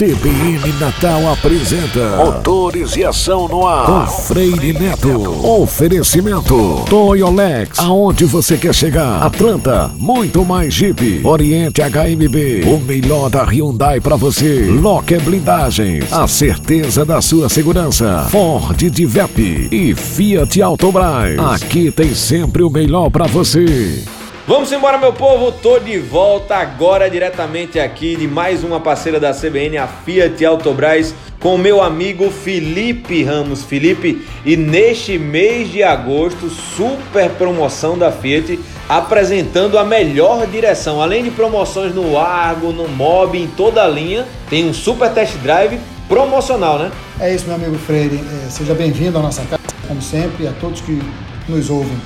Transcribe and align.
CBN 0.00 0.80
Natal 0.80 1.30
apresenta 1.30 2.16
Motores 2.16 2.96
e 2.96 3.04
Ação 3.04 3.46
no 3.46 3.66
Ar 3.66 3.84
com 3.84 4.06
Freire 4.06 4.72
Neto. 4.72 5.46
Oferecimento 5.46 6.86
Toyolex, 6.88 7.78
aonde 7.78 8.24
você 8.24 8.56
quer 8.56 8.74
chegar? 8.74 9.22
Atlanta, 9.22 9.90
muito 9.98 10.42
mais 10.42 10.72
Jeep. 10.72 11.20
Oriente 11.22 11.82
HMB, 11.82 12.66
o 12.66 12.80
melhor 12.80 13.28
da 13.28 13.44
Hyundai 13.44 14.00
para 14.00 14.16
você. 14.16 14.70
Locker 14.70 15.20
Blindagens, 15.20 16.10
a 16.10 16.26
certeza 16.26 17.04
da 17.04 17.20
sua 17.20 17.50
segurança. 17.50 18.26
Ford 18.30 18.78
de 18.78 19.04
Vep 19.04 19.68
e 19.70 19.94
Fiat 19.94 20.62
Autobras. 20.62 21.38
Aqui 21.38 21.90
tem 21.90 22.14
sempre 22.14 22.62
o 22.62 22.70
melhor 22.70 23.10
para 23.10 23.26
você. 23.26 24.02
Vamos 24.50 24.72
embora, 24.72 24.98
meu 24.98 25.12
povo. 25.12 25.52
Tô 25.52 25.78
de 25.78 25.96
volta 25.96 26.56
agora 26.56 27.08
diretamente 27.08 27.78
aqui 27.78 28.16
de 28.16 28.26
mais 28.26 28.64
uma 28.64 28.80
parceira 28.80 29.20
da 29.20 29.32
CBN, 29.32 29.78
a 29.78 29.86
Fiat 29.86 30.44
Autobras, 30.44 31.14
com 31.38 31.56
meu 31.56 31.80
amigo 31.80 32.28
Felipe 32.32 33.22
Ramos. 33.22 33.62
Felipe, 33.62 34.26
e 34.44 34.56
neste 34.56 35.16
mês 35.20 35.70
de 35.70 35.84
agosto, 35.84 36.50
super 36.50 37.30
promoção 37.30 37.96
da 37.96 38.10
Fiat 38.10 38.58
apresentando 38.88 39.78
a 39.78 39.84
melhor 39.84 40.44
direção. 40.48 41.00
Além 41.00 41.22
de 41.22 41.30
promoções 41.30 41.94
no 41.94 42.18
Argo, 42.18 42.72
no 42.72 42.88
Mob, 42.88 43.38
em 43.38 43.46
toda 43.46 43.84
a 43.84 43.88
linha, 43.88 44.26
tem 44.48 44.68
um 44.68 44.74
super 44.74 45.12
test 45.12 45.36
drive 45.36 45.78
promocional, 46.08 46.76
né? 46.76 46.90
É 47.20 47.32
isso, 47.32 47.46
meu 47.46 47.54
amigo 47.54 47.78
Freire. 47.78 48.16
É, 48.16 48.50
seja 48.50 48.74
bem-vindo 48.74 49.16
à 49.16 49.22
nossa 49.22 49.42
casa, 49.42 49.62
como 49.86 50.02
sempre, 50.02 50.48
a 50.48 50.52
todos 50.54 50.80
que 50.80 51.00
nos 51.48 51.70
ouvem 51.70 51.96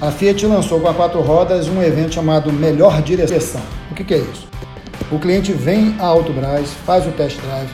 a 0.00 0.10
Fiat 0.10 0.46
lançou 0.46 0.80
com 0.80 0.88
a 0.88 0.94
quatro 0.94 1.20
rodas 1.20 1.68
um 1.68 1.82
evento 1.82 2.14
chamado 2.14 2.50
Melhor 2.50 3.02
Direção. 3.02 3.60
O 3.90 3.94
que, 3.94 4.02
que 4.02 4.14
é 4.14 4.18
isso? 4.18 4.48
O 5.12 5.18
cliente 5.18 5.52
vem 5.52 5.94
à 5.98 6.06
Autobras, 6.06 6.70
faz 6.86 7.06
o 7.06 7.10
test 7.10 7.38
drive, 7.38 7.68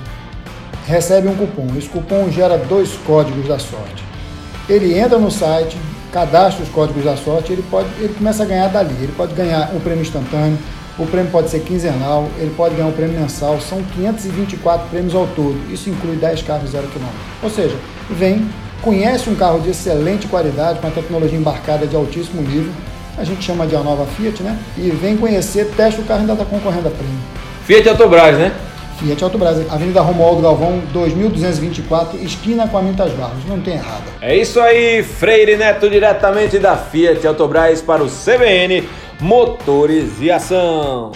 recebe 0.89 1.29
um 1.29 1.37
cupom. 1.37 1.69
Esse 1.79 1.89
cupom 1.89 2.29
gera 2.29 2.59
dois 2.59 2.95
códigos 3.07 3.47
da 3.47 3.61
sorte. 3.61 4.03
Ele 4.69 4.99
entra 4.99 5.19
no 5.19 5.31
site, 5.31 5.77
cadastra 6.11 6.65
os 6.65 6.69
códigos 6.71 7.05
da 7.05 7.17
sorte, 7.17 7.53
ele 7.53 7.63
pode, 7.71 7.89
ele 8.01 8.15
começa 8.15 8.43
a 8.43 8.47
ganhar 8.47 8.69
dali. 8.69 8.97
Ele 9.01 9.15
pode 9.17 9.33
ganhar 9.33 9.71
um 9.73 9.79
prêmio 9.79 10.03
instantâneo, 10.03 10.59
o 10.99 11.07
prêmio 11.07 11.31
pode 11.31 11.49
ser 11.49 11.61
quinzenal, 11.61 12.29
ele 12.39 12.53
pode 12.57 12.75
ganhar 12.75 12.89
um 12.89 12.93
prêmio 12.93 13.21
mensal. 13.21 13.61
São 13.61 13.81
524 13.95 14.89
prêmios 14.89 15.15
ao 15.15 15.29
todo. 15.29 15.57
Isso 15.73 15.89
inclui 15.89 16.17
10 16.17 16.43
carros 16.43 16.71
zero 16.71 16.89
quilômetro. 16.89 17.21
Ou 17.45 17.51
seja, 17.51 17.77
vem 18.11 18.49
conhece 18.83 19.29
um 19.29 19.35
carro 19.35 19.61
de 19.61 19.71
excelente 19.71 20.27
qualidade, 20.27 20.79
com 20.81 20.87
a 20.87 20.91
tecnologia 20.91 21.39
embarcada 21.39 21.87
de 21.87 21.97
altíssimo 21.97 22.43
nível, 22.43 22.73
a 23.19 23.25
gente 23.25 23.43
chama 23.43 23.67
de 23.67 23.75
a 23.75 23.81
nova 23.81 24.05
Fiat, 24.07 24.43
né? 24.43 24.59
E 24.77 24.91
vem 24.91 25.17
conhecer, 25.17 25.71
testa 25.77 26.01
o 26.01 26.05
carro 26.05 26.21
ainda 26.21 26.35
está 26.35 26.45
concorrendo 26.45 26.89
a 26.89 26.91
prêmio. 26.91 27.19
Fiat 27.65 27.89
Autobras, 27.89 28.37
né? 28.37 28.53
Fiat 28.99 29.25
Autobras, 29.25 29.71
Avenida 29.71 30.01
Romualdo 30.01 30.43
Galvão, 30.43 30.81
2224, 30.93 32.19
esquina 32.23 32.67
com 32.67 32.79
a 32.79 32.83
Mintas 32.83 33.13
Barros, 33.13 33.45
não 33.47 33.61
tem 33.61 33.75
errado. 33.75 34.05
É 34.21 34.37
isso 34.37 34.61
aí, 34.61 35.03
Freire 35.03 35.57
Neto, 35.57 35.89
diretamente 35.89 36.59
da 36.59 36.77
Fiat 36.77 37.27
Autobras 37.27 37.83
para 37.83 38.03
o 38.03 38.09
CBN 38.09 38.89
Motores 39.21 40.21
e 40.21 40.31
Ação. 40.31 41.13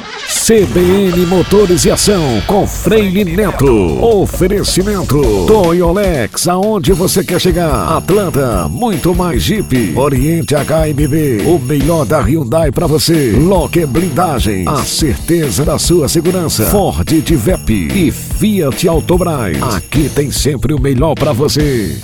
CBN 0.51 1.27
Motores 1.27 1.85
e 1.85 1.93
Ação 1.93 2.43
com 2.45 2.67
Freire 2.67 3.23
Neto. 3.25 4.05
Oferecimento 4.05 5.47
Toyolex, 5.47 6.49
aonde 6.49 6.93
você 6.93 7.23
quer 7.23 7.41
chegar? 7.41 7.97
Atlanta, 7.97 8.67
muito 8.69 9.15
mais 9.15 9.45
Jeep. 9.45 9.97
Oriente 9.97 10.57
HMB, 10.57 11.47
o 11.47 11.57
melhor 11.61 12.05
da 12.05 12.21
Hyundai 12.21 12.73
para 12.73 12.89
você. 12.89 13.31
Locker 13.31 13.87
Blindagem, 13.87 14.65
a 14.67 14.79
certeza 14.79 15.65
da 15.65 15.79
sua 15.79 16.09
segurança. 16.09 16.65
Ford 16.65 17.07
de 17.07 17.37
Vep 17.37 17.71
e 17.71 18.11
Fiat 18.11 18.89
Autobras. 18.89 19.57
Aqui 19.77 20.09
tem 20.09 20.33
sempre 20.33 20.75
o 20.75 20.81
melhor 20.81 21.15
para 21.15 21.33
você. 21.33 21.97